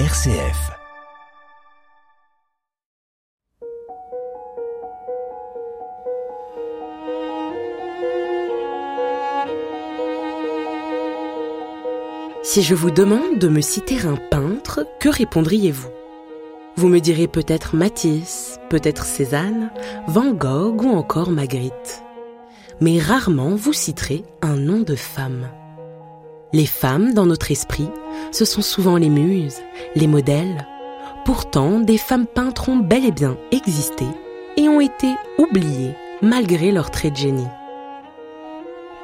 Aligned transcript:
RCF. 0.00 0.72
Si 12.42 12.62
je 12.62 12.74
vous 12.74 12.90
demande 12.90 13.38
de 13.38 13.46
me 13.46 13.60
citer 13.60 14.00
un 14.00 14.16
peintre, 14.16 14.84
que 14.98 15.08
répondriez-vous? 15.08 15.90
Vous 16.74 16.88
me 16.88 16.98
direz 16.98 17.28
peut-être 17.28 17.76
Matisse, 17.76 18.58
peut-être 18.70 19.04
Cézanne, 19.04 19.70
Van 20.08 20.32
Gogh 20.32 20.82
ou 20.82 20.90
encore 20.90 21.30
Magritte. 21.30 22.02
Mais 22.80 22.98
rarement 22.98 23.54
vous 23.54 23.72
citerez 23.72 24.24
un 24.42 24.56
nom 24.56 24.80
de 24.80 24.96
femme. 24.96 25.48
Les 26.54 26.66
femmes, 26.66 27.14
dans 27.14 27.26
notre 27.26 27.50
esprit, 27.50 27.88
ce 28.30 28.44
sont 28.44 28.62
souvent 28.62 28.96
les 28.96 29.08
muses, 29.08 29.58
les 29.96 30.06
modèles. 30.06 30.68
Pourtant, 31.24 31.80
des 31.80 31.98
femmes 31.98 32.28
peintres 32.28 32.68
ont 32.68 32.76
bel 32.76 33.04
et 33.04 33.10
bien 33.10 33.36
existé 33.50 34.04
et 34.56 34.68
ont 34.68 34.80
été 34.80 35.08
oubliées 35.36 35.96
malgré 36.22 36.70
leur 36.70 36.92
trait 36.92 37.10
de 37.10 37.16
génie. 37.16 37.48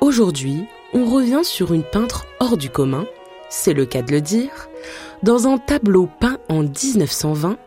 Aujourd'hui, 0.00 0.64
on 0.92 1.04
revient 1.04 1.44
sur 1.44 1.72
une 1.72 1.84
peintre 1.84 2.26
hors 2.40 2.56
du 2.56 2.68
commun, 2.68 3.06
c'est 3.48 3.74
le 3.74 3.86
cas 3.86 4.02
de 4.02 4.10
le 4.10 4.20
dire, 4.20 4.68
dans 5.22 5.46
un 5.46 5.58
tableau 5.58 6.08
peint 6.18 6.38
en 6.48 6.64
1920 6.64 7.58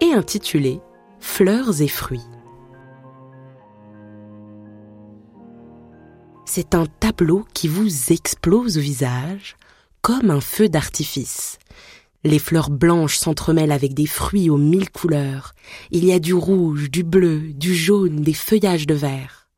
et 0.00 0.14
intitulé 0.14 0.80
Fleurs 1.20 1.80
et 1.80 1.86
fruits. 1.86 2.26
C'est 6.48 6.74
un 6.74 6.86
tableau 6.86 7.46
qui 7.52 7.68
vous 7.68 8.12
explose 8.12 8.78
au 8.78 8.80
visage 8.80 9.56
comme 10.00 10.30
un 10.30 10.40
feu 10.40 10.68
d'artifice. 10.68 11.58
Les 12.24 12.38
fleurs 12.38 12.70
blanches 12.70 13.18
s'entremêlent 13.18 13.72
avec 13.72 13.94
des 13.94 14.06
fruits 14.06 14.50
aux 14.50 14.56
mille 14.56 14.90
couleurs. 14.90 15.54
Il 15.90 16.04
y 16.04 16.12
a 16.12 16.18
du 16.18 16.34
rouge, 16.34 16.90
du 16.90 17.04
bleu, 17.04 17.52
du 17.52 17.74
jaune, 17.74 18.22
des 18.22 18.32
feuillages 18.32 18.86
de 18.86 18.94
vert. 18.94 19.48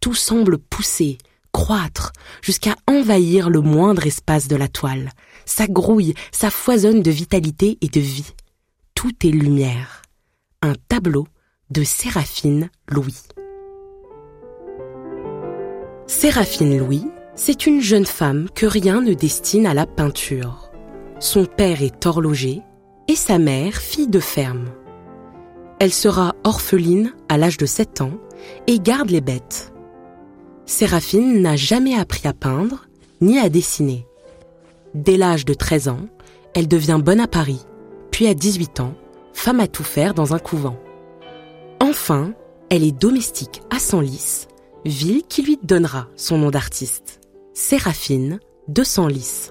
Tout 0.00 0.14
semble 0.14 0.58
pousser, 0.58 1.18
croître, 1.52 2.12
jusqu'à 2.42 2.74
envahir 2.86 3.48
le 3.48 3.60
moindre 3.60 4.06
espace 4.06 4.48
de 4.48 4.56
la 4.56 4.68
toile. 4.68 5.10
Ça 5.46 5.66
grouille, 5.66 6.14
ça 6.32 6.50
foisonne 6.50 7.02
de 7.02 7.10
vitalité 7.10 7.78
et 7.80 7.88
de 7.88 8.00
vie. 8.00 8.34
Tout 8.94 9.14
est 9.24 9.30
lumière. 9.30 10.02
Un 10.60 10.74
tableau 10.88 11.26
de 11.70 11.84
Séraphine 11.84 12.68
Louis. 12.88 13.16
Séraphine 16.12 16.78
Louis, 16.78 17.06
c'est 17.34 17.66
une 17.66 17.80
jeune 17.80 18.04
femme 18.04 18.48
que 18.54 18.66
rien 18.66 19.00
ne 19.00 19.14
destine 19.14 19.66
à 19.66 19.72
la 19.72 19.86
peinture. 19.86 20.70
Son 21.20 21.46
père 21.46 21.82
est 21.82 22.04
horloger 22.04 22.60
et 23.08 23.16
sa 23.16 23.38
mère 23.38 23.76
fille 23.76 24.08
de 24.08 24.20
ferme. 24.20 24.66
Elle 25.80 25.90
sera 25.92 26.34
orpheline 26.44 27.14
à 27.30 27.38
l'âge 27.38 27.56
de 27.56 27.64
7 27.64 28.02
ans 28.02 28.12
et 28.66 28.78
garde 28.78 29.08
les 29.08 29.22
bêtes. 29.22 29.72
Séraphine 30.66 31.40
n'a 31.40 31.56
jamais 31.56 31.98
appris 31.98 32.28
à 32.28 32.34
peindre 32.34 32.84
ni 33.22 33.38
à 33.38 33.48
dessiner. 33.48 34.06
Dès 34.94 35.16
l'âge 35.16 35.46
de 35.46 35.54
13 35.54 35.88
ans, 35.88 36.08
elle 36.54 36.68
devient 36.68 37.00
bonne 37.02 37.20
à 37.20 37.26
Paris, 37.26 37.64
puis 38.10 38.26
à 38.26 38.34
18 38.34 38.80
ans, 38.80 38.94
femme 39.32 39.60
à 39.60 39.66
tout 39.66 39.82
faire 39.82 40.12
dans 40.12 40.34
un 40.34 40.38
couvent. 40.38 40.76
Enfin, 41.80 42.34
elle 42.68 42.84
est 42.84 42.92
domestique 42.92 43.62
à 43.70 43.78
Senlis 43.78 44.46
ville 44.84 45.22
qui 45.28 45.42
lui 45.42 45.58
donnera 45.62 46.08
son 46.16 46.38
nom 46.38 46.50
d'artiste, 46.50 47.20
Séraphine 47.54 48.40
de 48.68 48.82
Senlis. 48.82 49.50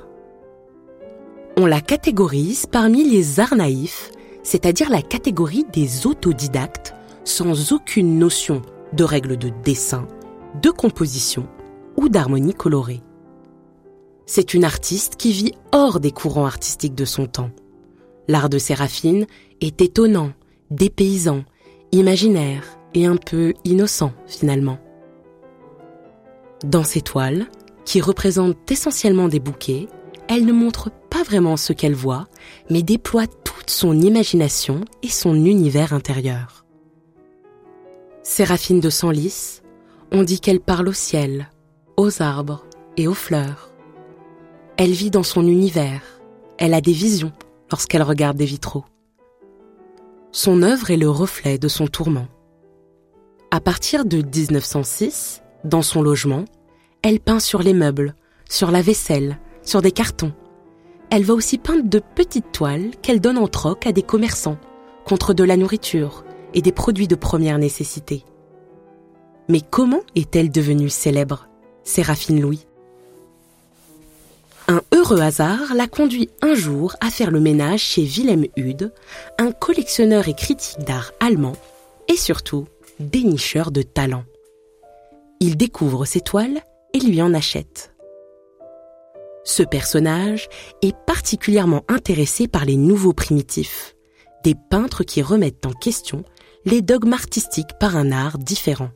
On 1.58 1.66
la 1.66 1.82
catégorise 1.82 2.66
parmi 2.66 3.10
les 3.10 3.40
arts 3.40 3.56
naïfs, 3.56 4.12
c'est-à-dire 4.44 4.90
la 4.90 5.02
catégorie 5.02 5.66
des 5.72 6.08
autodidactes 6.08 6.94
sans 7.24 7.72
aucune 7.72 8.18
notion 8.18 8.62
de 8.94 9.04
règles 9.04 9.38
de 9.38 9.52
dessin, 9.64 10.08
de 10.62 10.70
composition 10.70 11.48
ou 11.98 12.10
d'harmonie 12.10 12.54
colorée. 12.54 13.02
C'est 14.26 14.54
une 14.54 14.64
artiste 14.64 15.16
qui 15.18 15.32
vit 15.32 15.54
hors 15.72 16.00
des 16.00 16.12
courants 16.12 16.46
artistiques 16.46 16.96
de 16.96 17.06
son 17.06 17.28
temps. 17.28 17.52
L'art 18.28 18.50
de 18.50 18.58
Séraphine 18.58 19.28
est 19.60 19.82
étonnant, 19.82 20.32
dépaysant, 20.70 21.44
imaginaire 21.92 22.64
et 22.94 23.06
un 23.06 23.18
peu 23.18 23.54
innocent 23.66 24.14
finalement. 24.28 24.80
Dans 26.64 26.84
ses 26.84 27.02
toiles, 27.02 27.48
qui 27.86 28.02
représentent 28.02 28.72
essentiellement 28.72 29.28
des 29.28 29.40
bouquets, 29.40 29.88
elle 30.28 30.46
ne 30.46 30.54
montre 30.54 30.92
pas 31.10 31.24
vraiment 31.24 31.58
ce 31.58 31.74
qu'elle 31.74 31.96
voit, 31.96 32.28
mais 32.70 32.84
déploie 32.84 33.28
toute 33.28 33.70
son 33.70 34.00
imagination 34.00 34.86
et 35.02 35.10
son 35.10 35.36
univers 35.36 35.94
intérieur. 35.94 36.66
Séraphine 38.24 38.80
de 38.80 38.90
Senlis, 38.90 39.62
on 40.12 40.24
dit 40.24 40.40
qu'elle 40.40 40.60
parle 40.60 40.90
au 40.90 40.94
ciel, 40.94 41.50
aux 41.98 42.22
arbres 42.22 42.66
et 42.96 43.08
aux 43.08 43.16
fleurs. 43.16 43.72
Elle 44.78 44.92
vit 44.92 45.10
dans 45.10 45.24
son 45.24 45.48
univers, 45.48 46.02
elle 46.58 46.74
a 46.76 46.82
des 46.82 46.94
visions 46.94 47.32
lorsqu'elle 47.72 48.04
regarde 48.04 48.38
des 48.38 48.46
vitraux. 48.46 48.86
Son 50.32 50.62
œuvre 50.62 50.92
est 50.92 50.98
le 50.98 51.10
reflet 51.10 51.58
de 51.58 51.68
son 51.68 51.88
tourment. 51.88 52.28
À 53.50 53.60
partir 53.60 54.06
de 54.06 54.18
1906, 54.18 55.41
dans 55.64 55.82
son 55.82 56.02
logement, 56.02 56.46
elle 57.02 57.20
peint 57.20 57.40
sur 57.40 57.62
les 57.62 57.74
meubles, 57.74 58.16
sur 58.50 58.72
la 58.72 58.82
vaisselle, 58.82 59.40
sur 59.64 59.82
des 59.82 59.92
cartons. 59.92 60.34
Elle 61.10 61.24
va 61.24 61.34
aussi 61.34 61.58
peindre 61.58 61.90
de 61.90 62.02
petites 62.16 62.52
toiles 62.52 62.92
qu'elle 63.02 63.22
donne 63.22 63.38
en 63.38 63.48
troc 63.48 63.86
à 63.86 63.92
des 63.92 64.04
commerçants 64.04 64.58
contre 65.06 65.34
de 65.34 65.44
la 65.44 65.58
nourriture 65.58 66.24
et 66.54 66.62
des 66.62 66.72
produits 66.72 67.08
de 67.08 67.16
première 67.16 67.58
nécessité. 67.58 68.24
Mais 69.50 69.62
comment 69.62 70.02
est-elle 70.16 70.52
devenue 70.52 70.90
célèbre, 70.90 71.48
Séraphine 71.84 72.42
Louis? 72.42 72.66
Un 74.68 74.82
heureux 74.94 75.20
hasard 75.20 75.74
la 75.76 75.88
conduit 75.88 76.30
un 76.42 76.54
jour 76.54 76.96
à 77.02 77.10
faire 77.10 77.32
le 77.32 77.42
ménage 77.42 77.82
chez 77.82 78.04
Wilhelm 78.04 78.46
Hude, 78.56 78.94
un 79.38 79.52
collectionneur 79.52 80.30
et 80.30 80.34
critique 80.34 80.80
d'art 80.86 81.12
allemand 81.20 81.58
et 82.08 82.16
surtout 82.16 82.68
dénicheur 83.00 83.72
de 83.72 83.82
talent. 83.82 84.24
Il 85.44 85.58
découvre 85.58 86.06
ses 86.06 86.22
toiles 86.22 86.62
et 86.94 87.00
lui 87.00 87.20
en 87.20 87.34
achète. 87.34 87.96
Ce 89.44 89.64
personnage 89.64 90.48
est 90.84 90.96
particulièrement 91.08 91.84
intéressé 91.88 92.48
par 92.48 92.64
les 92.64 92.78
nouveaux 92.78 93.14
primitifs, 93.14 93.96
des 94.44 94.54
peintres 94.70 95.04
qui 95.04 95.24
remettent 95.24 95.66
en 95.66 95.72
question 95.72 96.24
les 96.64 96.84
dogmes 96.84 97.14
artistiques 97.14 97.74
par 97.80 97.98
un 97.98 98.12
art 98.12 98.38
différent. 98.38 98.92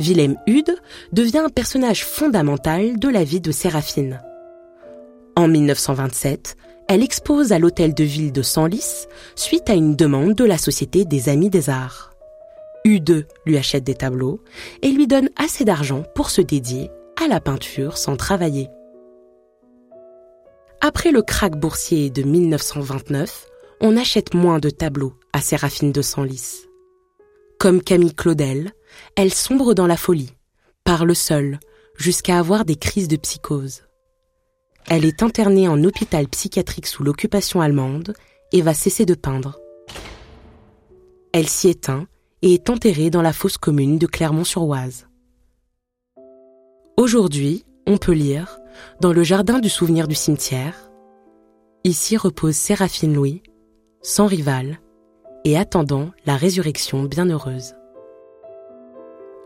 Wilhelm 0.00 0.38
Hude 0.46 0.74
devient 1.12 1.42
un 1.44 1.50
personnage 1.50 2.06
fondamental 2.06 2.98
de 2.98 3.08
la 3.10 3.22
vie 3.22 3.42
de 3.42 3.52
Séraphine. 3.52 4.22
En 5.36 5.48
1927, 5.48 6.56
elle 6.88 7.02
expose 7.02 7.52
à 7.52 7.58
l'hôtel 7.58 7.92
de 7.92 8.04
ville 8.04 8.32
de 8.32 8.40
Senlis 8.40 9.06
suite 9.34 9.68
à 9.68 9.74
une 9.74 9.96
demande 9.96 10.34
de 10.34 10.44
la 10.44 10.56
Société 10.56 11.04
des 11.04 11.28
Amis 11.28 11.50
des 11.50 11.68
Arts. 11.68 12.15
U2 12.86 13.24
lui 13.44 13.58
achète 13.58 13.82
des 13.82 13.96
tableaux 13.96 14.40
et 14.80 14.90
lui 14.90 15.08
donne 15.08 15.28
assez 15.36 15.64
d'argent 15.64 16.04
pour 16.14 16.30
se 16.30 16.40
dédier 16.40 16.90
à 17.22 17.26
la 17.26 17.40
peinture 17.40 17.98
sans 17.98 18.16
travailler. 18.16 18.68
Après 20.80 21.10
le 21.10 21.22
krach 21.22 21.56
boursier 21.56 22.10
de 22.10 22.22
1929, 22.22 23.46
on 23.80 23.96
achète 23.96 24.34
moins 24.34 24.60
de 24.60 24.70
tableaux 24.70 25.14
à 25.32 25.40
Séraphine 25.40 25.90
de 25.90 26.00
Senlis. 26.00 26.66
Comme 27.58 27.82
Camille 27.82 28.14
Claudel, 28.14 28.72
elle 29.16 29.34
sombre 29.34 29.74
dans 29.74 29.86
la 29.86 29.96
folie, 29.96 30.34
parle 30.84 31.14
seule, 31.16 31.58
jusqu'à 31.96 32.38
avoir 32.38 32.64
des 32.64 32.76
crises 32.76 33.08
de 33.08 33.16
psychose. 33.16 33.82
Elle 34.88 35.04
est 35.04 35.24
internée 35.24 35.66
en 35.66 35.82
hôpital 35.82 36.28
psychiatrique 36.28 36.86
sous 36.86 37.02
l'occupation 37.02 37.60
allemande 37.60 38.14
et 38.52 38.62
va 38.62 38.74
cesser 38.74 39.06
de 39.06 39.14
peindre. 39.14 39.58
Elle 41.32 41.48
s'y 41.48 41.68
éteint 41.68 42.06
et 42.46 42.54
est 42.54 42.70
enterrée 42.70 43.10
dans 43.10 43.22
la 43.22 43.32
fosse 43.32 43.58
commune 43.58 43.98
de 43.98 44.06
Clermont-sur-Oise. 44.06 45.08
Aujourd'hui, 46.96 47.64
on 47.88 47.98
peut 47.98 48.12
lire, 48.12 48.60
dans 49.00 49.12
le 49.12 49.24
jardin 49.24 49.58
du 49.58 49.68
souvenir 49.68 50.06
du 50.06 50.14
cimetière, 50.14 50.86
Ici 51.82 52.16
repose 52.16 52.56
Séraphine 52.56 53.14
Louis, 53.14 53.44
sans 54.02 54.26
rival, 54.26 54.80
et 55.44 55.56
attendant 55.56 56.10
la 56.24 56.36
résurrection 56.36 57.04
bienheureuse. 57.04 57.74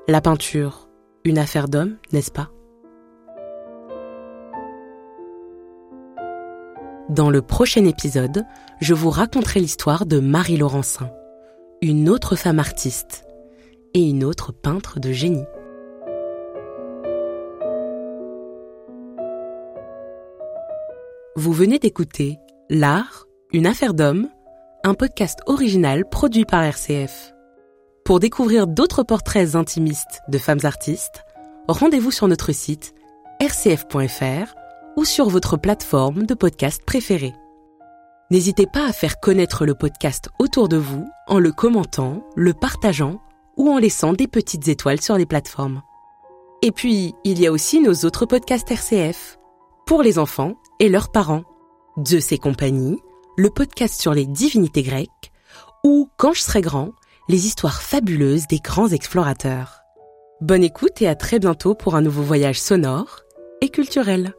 La 0.09 0.23
peinture, 0.23 0.89
une 1.25 1.37
affaire 1.37 1.69
d'homme, 1.69 1.99
n'est-ce 2.13 2.31
pas? 2.31 2.51
Dans 7.11 7.29
le 7.29 7.43
prochain 7.43 7.85
épisode, 7.85 8.47
je 8.81 8.95
vous 8.95 9.11
raconterai 9.11 9.61
l'histoire 9.61 10.07
de 10.07 10.19
Marie 10.19 10.57
Laurencin 10.57 11.11
une 11.83 12.11
autre 12.11 12.37
femme 12.37 12.59
artiste 12.59 13.25
et 13.95 14.03
une 14.03 14.23
autre 14.23 14.53
peintre 14.53 15.01
de 15.01 15.13
génie. 15.13 15.47
Vous 21.37 21.53
venez 21.53 21.79
d'écouter 21.79 22.39
L'art, 22.69 23.27
Une 23.53 23.67
affaire 23.67 23.95
d'homme, 23.95 24.29
un 24.85 24.93
podcast 24.93 25.41
original 25.47 26.07
produit 26.09 26.45
par 26.45 26.63
RCF. 26.63 27.33
Pour 28.05 28.21
découvrir 28.21 28.67
d'autres 28.67 29.03
portraits 29.03 29.55
intimistes 29.55 30.21
de 30.29 30.39
femmes 30.39 30.65
artistes, 30.65 31.25
rendez-vous 31.67 32.11
sur 32.11 32.29
notre 32.29 32.53
site 32.53 32.95
rcf.fr 33.41 34.55
ou 34.97 35.05
sur 35.07 35.31
votre 35.31 35.57
plateforme 35.57 36.27
de 36.27 36.35
podcast 36.35 36.83
préférée. 36.85 37.33
N'hésitez 38.31 38.67
pas 38.67 38.87
à 38.87 38.93
faire 38.93 39.19
connaître 39.19 39.67
le 39.67 39.75
podcast 39.75 40.29
autour 40.39 40.69
de 40.69 40.77
vous 40.77 41.05
en 41.27 41.41
le 41.41 41.51
commentant, 41.51 42.23
le 42.37 42.55
partageant 42.55 43.21
ou 43.57 43.69
en 43.69 43.79
laissant 43.79 44.13
des 44.13 44.29
petites 44.29 44.69
étoiles 44.69 45.01
sur 45.01 45.19
les 45.19 45.27
plateformes. 45.27 45.83
Et 46.63 46.71
puis, 46.71 47.15
il 47.25 47.41
y 47.41 47.49
a 47.49 47.53
aussi 47.53 47.81
nos 47.81 47.93
autres 48.05 48.27
podcasts 48.27 48.71
RCF, 48.71 49.39
pour 49.85 50.05
les 50.05 50.21
enfants 50.21 50.55
et 50.79 50.89
leurs 50.89 51.11
parents. 51.11 51.43
Zeus 52.07 52.31
et 52.31 52.39
compagnie, 52.39 52.99
le 53.37 53.51
podcast 53.51 54.01
sur 54.01 54.15
les 54.15 54.27
divinités 54.27 54.83
grecques, 54.83 55.33
ou 55.83 56.09
Quand 56.17 56.33
je 56.33 56.43
serai 56.43 56.61
grand, 56.61 56.93
les 57.29 57.47
histoires 57.47 57.83
fabuleuses 57.83 58.47
des 58.47 58.61
grands 58.61 58.91
explorateurs. 58.91 59.81
Bonne 60.41 60.63
écoute 60.63 61.03
et 61.03 61.09
à 61.09 61.17
très 61.17 61.41
bientôt 61.41 61.75
pour 61.75 61.97
un 61.97 62.01
nouveau 62.01 62.23
voyage 62.23 62.61
sonore 62.61 63.23
et 63.61 63.71
culturel. 63.71 64.35